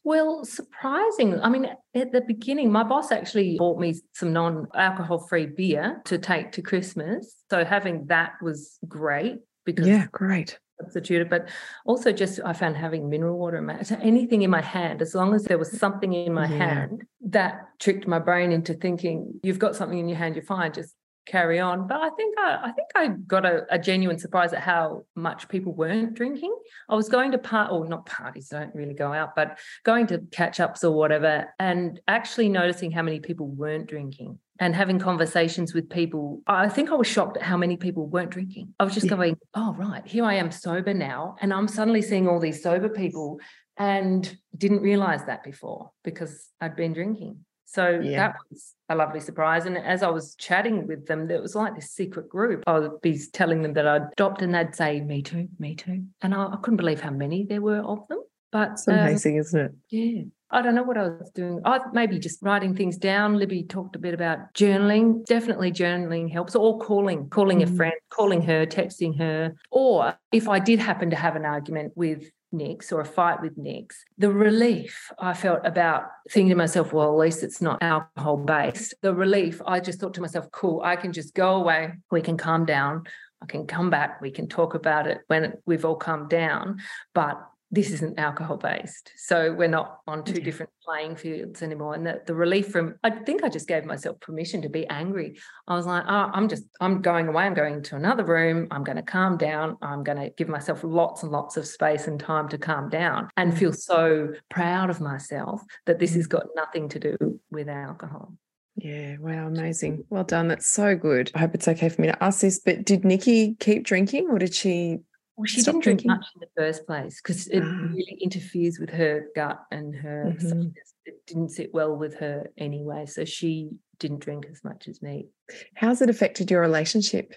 [0.05, 1.41] Well, surprising.
[1.41, 5.99] I mean, at the beginning, my boss actually bought me some non alcohol free beer
[6.05, 7.43] to take to Christmas.
[7.49, 10.59] So having that was great because Yeah, great.
[10.79, 11.49] substituted, but
[11.87, 15.15] also just I found having mineral water in my so anything in my hand, as
[15.15, 16.57] long as there was something in my Yeah.
[16.57, 20.71] hand, that tricked my brain into thinking you've got something in your hand, you're fine,
[20.71, 20.93] just
[21.25, 21.87] carry on.
[21.87, 25.47] But I think I, I think I got a, a genuine surprise at how much
[25.49, 26.55] people weren't drinking.
[26.89, 30.19] I was going to part or not parties, don't really go out, but going to
[30.31, 35.73] catch ups or whatever, and actually noticing how many people weren't drinking and having conversations
[35.73, 36.41] with people.
[36.47, 38.73] I think I was shocked at how many people weren't drinking.
[38.79, 39.15] I was just Yeah.
[39.15, 41.35] going, oh, right, here I am sober now.
[41.41, 43.39] And I'm suddenly seeing all these sober people
[43.77, 47.39] and didn't realize that before because I'd been drinking.
[47.75, 48.15] So Yeah.
[48.17, 49.65] that was a lovely surprise.
[49.65, 52.63] And as I was chatting with them, there was like this secret group.
[52.65, 56.05] I would be telling them that I'd stopped and they'd say, me too, me too.
[56.21, 58.21] And I, I couldn't believe how many there were of them.
[58.51, 59.71] But It's um, amazing, isn't it?
[59.89, 60.23] yeah.
[60.51, 61.59] I don't know what I was doing.
[61.65, 63.37] I maybe just writing things down.
[63.37, 65.25] Libby talked a bit about journaling.
[65.25, 66.55] Definitely journaling helps.
[66.55, 67.75] Or calling, calling a Mm.
[67.75, 69.53] friend, calling her, texting her.
[69.71, 73.57] Or if I did happen to have an argument with Nix or a fight with
[73.57, 78.37] Nix, the relief I felt about thinking to myself, well, at least it's not alcohol
[78.37, 78.93] based.
[79.01, 81.93] The relief, I just thought to myself, cool, I can just go away.
[82.11, 83.03] We can calm down.
[83.41, 84.21] I can come back.
[84.21, 86.79] We can talk about it when we've all calmed down.
[87.13, 89.11] But this isn't alcohol based.
[89.17, 90.45] So we're not on two Yeah.
[90.45, 91.93] different playing fields anymore.
[91.93, 95.37] And the, the relief from, I think I just gave myself permission to be angry.
[95.67, 97.43] I was like, oh, I'm just, I'm going away.
[97.43, 98.67] I'm going to another room.
[98.71, 99.77] I'm going to calm down.
[99.81, 103.29] I'm going to give myself lots and lots of space and time to calm down
[103.35, 103.57] and mm.
[103.57, 106.31] feel so proud of myself that this has mm.
[106.31, 108.33] got nothing to do with alcohol.
[108.77, 110.03] Yeah, wow, amazing.
[110.09, 110.47] Well done.
[110.49, 111.31] That's so good.
[111.33, 114.39] I hope it's okay for me to ask this, but did Nikki keep drinking or
[114.39, 114.99] did she?
[115.37, 117.87] Well, she didn't drink much in the first place because it Ah.
[117.91, 120.33] really interferes with her gut and her.
[120.39, 120.73] Mhm.
[121.05, 125.27] It didn't sit well with her anyway, so she didn't drink as much as me.
[125.75, 127.33] How's it affected your relationship?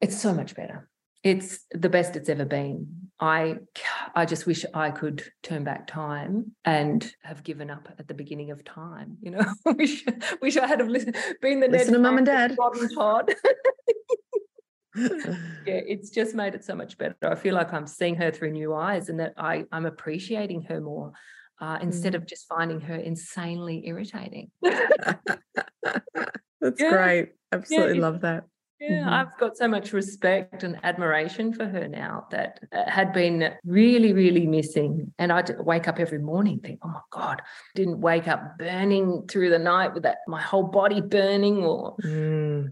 [0.00, 0.88] It's so much better.
[1.24, 3.10] It's the best it's ever been.
[3.20, 3.58] I
[4.14, 8.52] I just wish I could turn back time and have given up at the beginning
[8.52, 9.18] of time.
[9.20, 9.44] You know,
[9.76, 10.04] wish
[10.40, 12.56] wish I had have listened, been the Listen to Mum and Dad.
[12.94, 13.34] Todd.
[15.66, 17.16] yeah, it's just made it so much better.
[17.22, 20.80] I feel like I'm seeing her through new eyes and that I, I'm appreciating her
[20.80, 21.12] more
[21.60, 22.16] uh, instead Mm.
[22.16, 24.50] of just finding her insanely irritating.
[26.60, 26.90] That's Yeah.
[26.90, 27.32] great.
[27.52, 28.44] Absolutely it's- love that.
[28.80, 29.12] Yeah, Mhm.
[29.12, 34.12] I've got so much respect and admiration for her now that uh, had been really,
[34.12, 35.12] really missing.
[35.18, 37.42] And I'd wake up every morning, think, oh my God,
[37.74, 42.68] didn't wake up burning through the night with that, my whole body burning or Mm.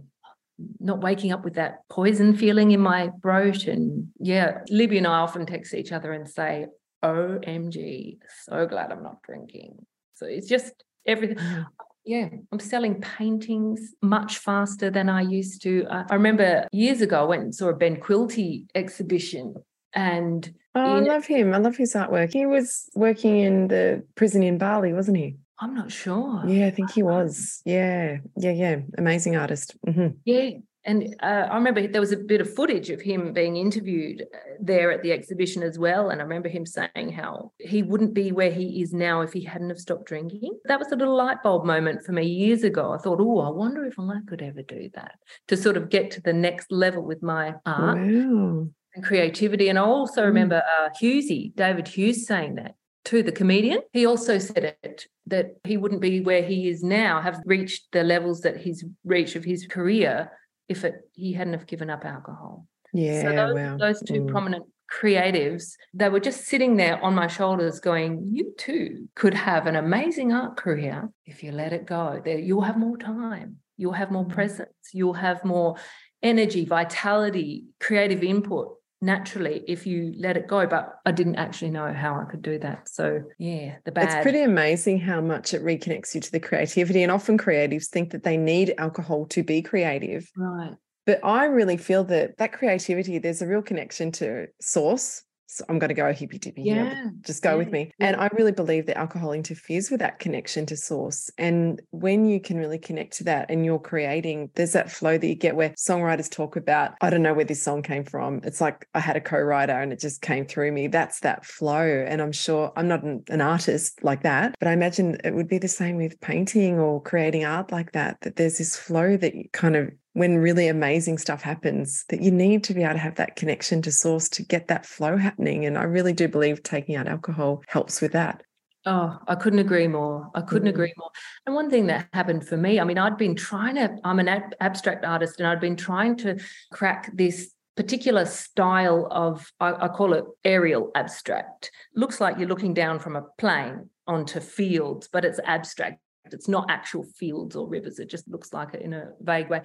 [0.80, 3.66] Not waking up with that poison feeling in my throat.
[3.66, 6.66] And yeah, Libby and I often text each other and say,
[7.04, 9.76] OMG, so glad I'm not drinking.
[10.14, 10.72] So it's just
[11.06, 11.38] everything.
[11.38, 11.44] Yeah.
[11.44, 11.66] Mm.
[12.08, 15.84] Yeah, I'm selling paintings much faster than I used to.
[15.90, 19.56] I remember years ago, I went and saw a Ben Quilty exhibition
[19.92, 21.54] and Oh, I love him.
[21.54, 22.34] I love his artwork.
[22.34, 25.36] He was working in the prison in Bali, wasn't he?
[25.58, 26.42] I'm not sure.
[26.46, 27.62] Yeah, I think he was.
[27.64, 28.76] Yeah, yeah, yeah.
[28.98, 29.74] Amazing artist.
[29.86, 30.50] hmm Yeah.
[30.84, 34.38] And uh, I remember there was a bit of footage of him being interviewed uh,
[34.60, 36.10] there at the exhibition as well.
[36.10, 39.42] And I remember him saying how he wouldn't be where he is now if he
[39.42, 40.52] hadn't have stopped drinking.
[40.66, 42.92] That was a little light bulb moment for me years ago.
[42.92, 45.16] I thought, oh, I wonder if I could ever do that
[45.48, 48.68] to sort of get to the next level with my art Wow.
[48.94, 49.68] and creativity.
[49.68, 50.26] And I also Mm.
[50.26, 53.80] remember uh, Hughesy, David Hughes, saying that to the comedian.
[53.92, 58.04] He also said it that he wouldn't be where he is now, have reached the
[58.04, 60.30] levels that he's reached of his career
[60.68, 62.66] if it, he hadn't have given up alcohol.
[62.92, 63.76] Yeah, so those, wow.
[63.78, 64.28] those two Mm.
[64.28, 69.66] prominent creatives, they were just sitting there on my shoulders going, you too could have
[69.66, 72.20] an amazing art career if you let it go.
[72.24, 74.30] There, you'll have more time, you'll have more Mm.
[74.30, 75.76] presence, you'll have more
[76.22, 80.66] energy, vitality, creative input naturally if you let it go.
[80.66, 82.88] But I didn't actually know how I could do that.
[82.88, 84.04] So yeah, the bad.
[84.04, 87.02] It's pretty amazing how much it reconnects you to the creativity.
[87.02, 90.30] And often creatives think that they need alcohol to be creative.
[90.36, 90.74] right.
[91.06, 95.22] But I really feel that that creativity, there's a real connection to source.
[95.46, 96.74] So I'm going to go hippy dippy yeah.
[96.74, 97.12] here.
[97.20, 97.56] Just go yeah.
[97.56, 97.92] with me.
[98.00, 101.30] And I really believe that alcohol interferes with that connection to source.
[101.38, 105.26] And when you can really connect to that and you're creating, there's that flow that
[105.26, 108.40] you get where songwriters talk about, I don't know where this song came from.
[108.44, 110.88] It's like I had a co writer and it just came through me.
[110.88, 112.04] That's that flow.
[112.06, 115.48] And I'm sure I'm not an, an artist like that, but I imagine it would
[115.48, 119.34] be the same with painting or creating art like that, that there's this flow that
[119.34, 122.98] you kind of when really amazing stuff happens that you need to be able to
[122.98, 126.62] have that connection to source to get that flow happening and i really do believe
[126.62, 128.42] taking out alcohol helps with that
[128.88, 130.30] Oh, I couldn't agree more.
[130.36, 130.74] I couldn't mm.
[130.74, 131.10] agree more.
[131.44, 134.28] And one thing that happened for me, I mean, I'd been trying to, I'm an
[134.28, 136.38] ab- abstract artist and I'd been trying to
[136.72, 141.72] crack this particular style of, I, I call it aerial abstract.
[141.96, 145.98] Looks like you're looking down from a plane onto fields, but it's abstract.
[146.32, 147.98] It's not actual fields or rivers.
[147.98, 149.62] It just looks like it in a vague way.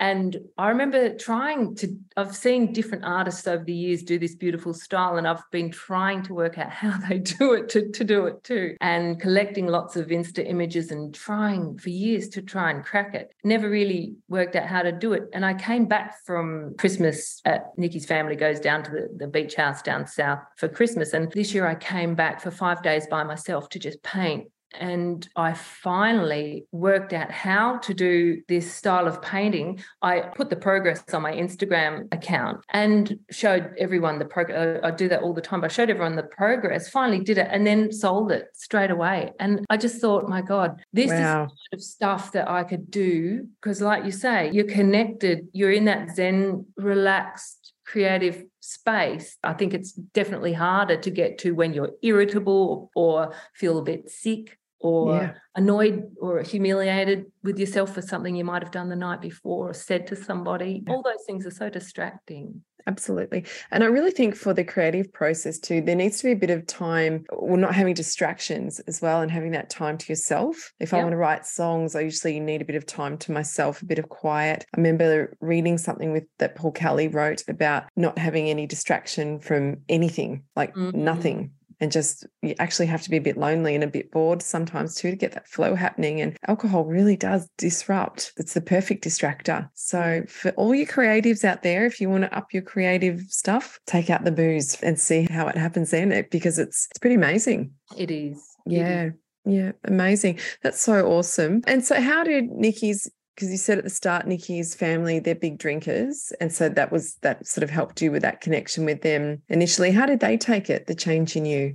[0.00, 4.72] And I remember trying to, I've seen different artists over the years do this beautiful
[4.72, 8.24] style, and I've been trying to work out how they do it to, to do
[8.26, 12.82] it too, and collecting lots of Insta images and trying for years to try and
[12.82, 13.32] crack it.
[13.44, 15.24] Never really worked out how to do it.
[15.34, 19.54] And I came back from Christmas at Nikki's family goes down to the, the beach
[19.54, 21.12] house down south for Christmas.
[21.12, 25.28] And this year I came back for five days by myself to just paint and
[25.36, 29.82] I finally worked out how to do this style of painting.
[30.02, 34.80] I put the progress on my Instagram account and showed everyone the progress.
[34.82, 37.48] I do that all the time, but I showed everyone the progress, finally did it,
[37.50, 39.32] and then sold it straight away.
[39.40, 41.16] And I just thought, my God, this wow.
[41.16, 43.48] is the kind of stuff that I could do.
[43.60, 49.36] Because, like you say, you're connected, you're in that Zen, relaxed, creative space.
[49.42, 54.08] I think it's definitely harder to get to when you're irritable or feel a bit
[54.08, 55.34] sick or yeah.
[55.54, 59.74] annoyed or humiliated with yourself for something you might have done the night before or
[59.74, 60.82] said to somebody.
[60.88, 62.62] All those things are so distracting.
[62.86, 63.44] Absolutely.
[63.70, 66.50] And I really think for the creative process too, there needs to be a bit
[66.50, 70.72] of time, well, not having distractions as well, and having that time to yourself.
[70.80, 71.00] If yep.
[71.00, 73.86] I want to write songs, I usually need a bit of time to myself, a
[73.86, 74.64] bit of quiet.
[74.74, 79.78] I remember reading something with that Paul Kelly wrote about not having any distraction from
[79.88, 81.04] anything, like mm-hmm.
[81.04, 84.42] nothing and just you actually have to be a bit lonely and a bit bored
[84.42, 86.20] sometimes too to get that flow happening.
[86.20, 88.32] And alcohol really does disrupt.
[88.36, 89.68] It's the perfect distractor.
[89.74, 93.78] So for all your creatives out there, if you want to up your creative stuff,
[93.86, 97.72] take out the booze and see how it happens then because it's it's pretty amazing.
[97.96, 98.42] It is.
[98.66, 99.02] Yeah.
[99.02, 99.12] It is.
[99.44, 100.38] Yeah, amazing.
[100.62, 101.62] That's so awesome.
[101.66, 103.10] And so, how did Nikki's
[103.40, 107.14] because you said at the start Nikki's family they're big drinkers and so that was
[107.22, 109.92] that sort of helped you with that connection with them initially.
[109.92, 111.74] How did they take it the change in you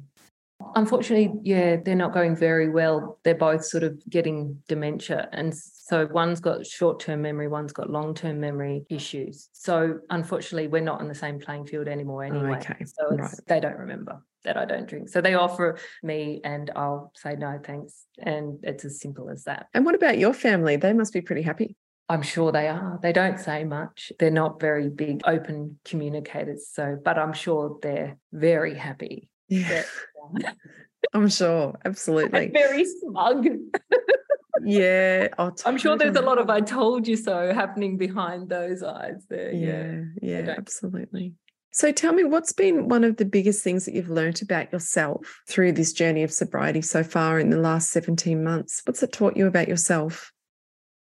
[0.75, 6.07] unfortunately yeah they're not going very well they're both sort of getting dementia and so
[6.11, 11.15] one's got short-term memory one's got long-term memory issues so unfortunately we're not on the
[11.15, 12.85] same playing field anymore anyway okay.
[12.85, 13.31] so right.
[13.47, 15.09] they don't remember that I don't drink.
[15.09, 18.05] So they offer me and I'll say no thanks.
[18.17, 19.67] And it's as simple as that.
[19.73, 20.77] And what about your family?
[20.77, 21.75] They must be pretty happy.
[22.07, 22.99] I'm sure they are.
[23.01, 24.13] They don't say much.
[24.19, 26.67] They're not very big open communicators.
[26.71, 29.29] So, but I'm sure they're very happy.
[29.47, 29.83] Yeah.
[31.13, 31.75] I'm sure.
[31.85, 32.49] Absolutely.
[32.49, 33.47] very smug.
[34.63, 35.27] yeah.
[35.27, 35.53] Totally.
[35.65, 39.51] I'm sure there's a lot of I told you so happening behind those eyes there.
[39.51, 40.03] Yeah.
[40.21, 40.45] Yeah.
[40.45, 41.33] yeah absolutely.
[41.71, 45.41] So tell me, what's been one of the biggest things that you've learned about yourself
[45.49, 48.81] through this journey of sobriety so far in the last 17 months?
[48.85, 50.31] What's it taught you about yourself?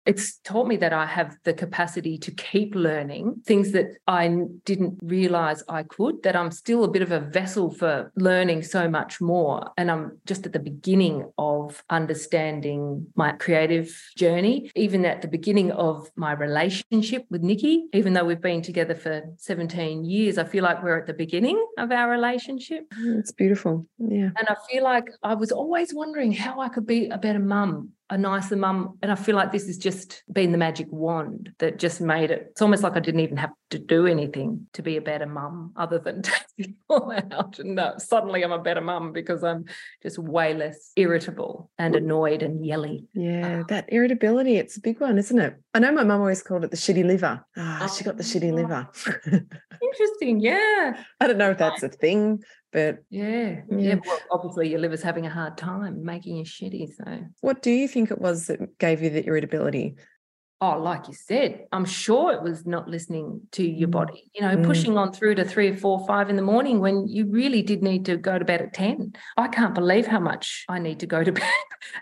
[0.07, 4.29] It's taught me that I have the capacity to keep learning things that I
[4.65, 8.89] didn't realize I could, that I'm still a bit of a vessel for learning so
[8.89, 9.71] much more.
[9.77, 15.73] And I'm just at the beginning of understanding my creative journey, even at the beginning
[15.73, 20.63] of my relationship with Nikki, even though we've been together for 17 years, I feel
[20.63, 22.85] like we're at the beginning of our relationship.
[22.99, 23.87] Mm, it's beautiful.
[23.99, 24.31] Yeah.
[24.39, 27.91] And I feel like I was always wondering how I could be a better mum
[28.11, 28.99] a nicer mum.
[29.03, 32.49] And I feel like this has just been the magic wand that just made it.
[32.51, 35.73] It's almost like I didn't even have to do anything to be a better mum
[35.77, 37.59] other than take people out.
[37.59, 39.65] And uh, suddenly I'm a better mum because I'm
[40.03, 43.07] just way less irritable and annoyed and yelly.
[43.15, 45.57] Yeah, uh, that irritability, it's a big one, isn't it?
[45.75, 47.45] I know my mum always called it the shitty liver.
[47.57, 48.89] Oh, she got the shitty liver.
[49.83, 50.41] Interesting.
[50.41, 51.03] Yeah.
[51.21, 52.43] I don't know if that's a thing,
[52.77, 53.79] but yeah, yeah.
[53.79, 56.95] yeah well, obviously, your liver's having a hard time making you shitty.
[56.95, 59.95] So, what do you think it was that gave you the irritability?
[60.61, 63.93] Oh, like you said, I'm sure it was not listening to your mm.
[63.93, 64.67] body, you know, mm.
[64.67, 67.83] pushing on through to three or four, five in the morning when you really did
[67.83, 69.15] need to go to bed at 10.
[69.39, 71.51] I can't believe how much I need to go to bed.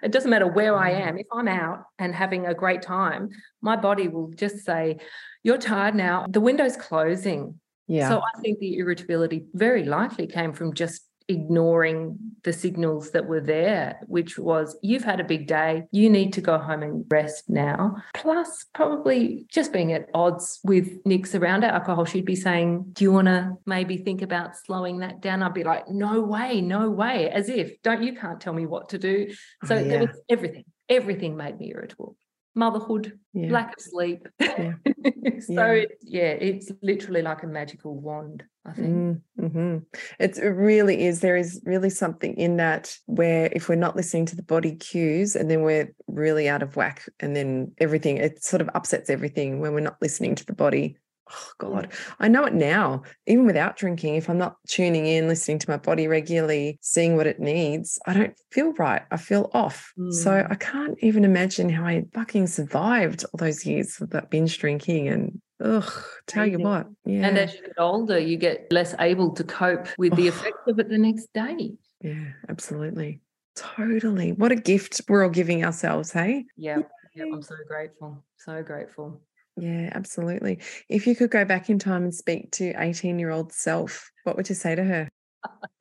[0.03, 1.07] it doesn't matter where I mm.
[1.07, 1.19] am.
[1.19, 3.29] If I'm out and having a great time,
[3.63, 4.97] my body will just say,
[5.45, 6.27] You're tired now.
[6.29, 8.09] The window's closing Yeah.
[8.09, 13.41] So I think the irritability very likely came from just ignoring the signals that were
[13.41, 17.49] there, which was you've had a big day, you need to go home and rest
[17.49, 17.97] now.
[18.15, 23.13] Plus, probably just being at odds with Nix around alcohol, she'd be saying, Do you
[23.13, 25.43] want to maybe think about slowing that down?
[25.43, 28.91] I'd be like, No way, no way, as if, don't you can't tell me what
[28.91, 29.33] to do.
[29.65, 32.17] So Oh, there was everything, everything made me irritable.
[32.55, 33.51] Motherhood, Yeah.
[33.53, 34.29] lack of sleep.
[34.41, 34.75] Yeah.
[35.41, 35.73] so Yeah.
[35.73, 38.89] it- yeah, it's literally like a magical wand, I think.
[38.89, 39.79] Mm, hmm
[40.21, 41.21] It's, it really is.
[41.21, 45.35] There is really something in that where if we're not listening to the body cues
[45.37, 49.59] and then we're really out of whack and then everything, it sort of upsets everything
[49.61, 50.97] when we're not listening to the body.
[51.31, 51.93] Oh, God.
[52.21, 54.17] I know it now, even without drinking.
[54.17, 58.13] If I'm not tuning in, listening to my body regularly, seeing what it needs, I
[58.13, 59.03] don't feel right.
[59.11, 59.93] I feel off.
[60.11, 60.51] So Mm.
[60.51, 65.09] I can't even imagine how I fucking survived all those years of that binge drinking
[65.09, 65.91] and, ugh,
[66.27, 66.89] tell you what.
[67.07, 67.27] Yeah.
[67.27, 70.79] And as you get older, you get less able to cope with the effects of
[70.79, 71.73] it the next day.
[72.03, 73.23] Yeah, absolutely.
[73.57, 74.33] Totally.
[74.33, 76.45] What a gift we're all giving ourselves, hey?
[76.57, 76.81] Yeah.
[77.15, 78.23] yeah I'm so grateful.
[78.37, 79.23] So grateful.
[79.57, 80.59] Yeah, absolutely.
[80.89, 84.37] If you could go back in time and speak to 18 year old self, what
[84.37, 85.09] would you say to her?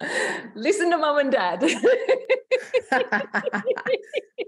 [0.55, 1.63] Listen to mum and dad.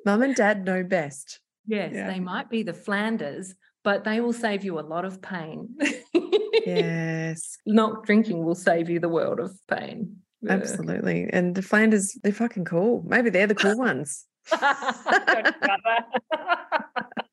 [0.06, 1.40] Mum and dad know best.
[1.66, 2.08] yes, Yeah.
[2.12, 5.76] they might be the Flanders, but they will save you a lot of pain.
[6.66, 10.18] Yes, Not drinking will save you the world of pain.
[10.42, 10.52] Yeah.
[10.54, 11.28] absolutely.
[11.34, 13.04] And the Flanders, they're fucking cool.
[13.08, 14.26] Maybe they're the cool ones.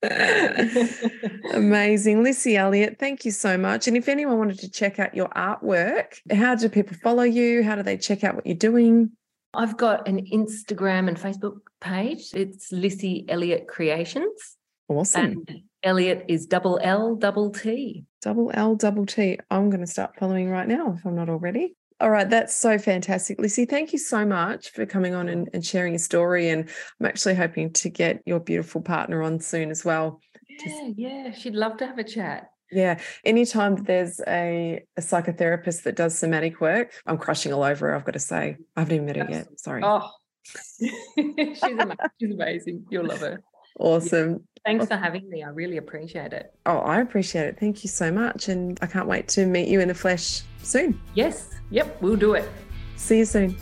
[0.03, 1.55] Don't about that.
[1.55, 2.23] Amazing.
[2.23, 3.89] Lissy Elliott, thank you so much.
[3.89, 7.63] And if anyone wanted to check out your artwork, how do people follow you?
[7.63, 9.13] How do they check out what you're doing?
[9.55, 12.31] I've got an Instagram and Facebook page.
[12.35, 14.57] It's Lissy Elliott Creations.
[14.89, 15.45] Awesome.
[15.47, 18.05] And Elliott is double L double T.
[18.23, 19.39] Double L double T.
[19.51, 21.75] I'm going to start following right now if I'm not already.
[22.03, 23.39] All right, that's so fantastic.
[23.39, 26.49] Lissy, thank you so much for coming on and, and sharing your story.
[26.49, 30.21] And I'm actually hoping to get your beautiful partner on soon as well.
[30.67, 31.31] Yeah, yeah.
[31.31, 32.49] She'd love to have a chat.
[32.73, 32.99] Yeah.
[33.25, 38.05] Anytime there's a, a psychotherapist that does somatic work, I'm crushing all over her, I've
[38.05, 38.57] got to say.
[38.75, 39.61] I haven't even met her yet.
[39.61, 39.83] Sorry.
[39.85, 40.11] Oh,
[40.81, 42.85] she's, ama- she's amazing.
[42.91, 43.45] You'll love her.
[43.79, 44.49] awesome.
[44.65, 45.43] Thanks for having me.
[45.43, 46.55] I really appreciate it.
[46.67, 47.59] Oh, I appreciate it.
[47.59, 48.49] Thank you so much.
[48.49, 51.01] And I can't wait to meet you in the flesh soon.
[51.15, 51.51] Yes.
[51.71, 52.01] Yep.
[52.01, 52.49] We'll do it.
[52.97, 53.57] See you soon.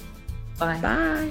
[0.59, 0.79] Bye.
[0.81, 1.31] Bye.